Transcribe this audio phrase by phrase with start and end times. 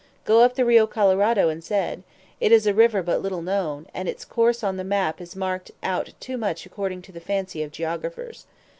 [0.25, 2.01] "Go up the Rio Colorado instead.
[2.39, 5.69] It is a river but little known, and its course on the map is marked
[5.83, 8.47] out too much according to the fancy of geographers."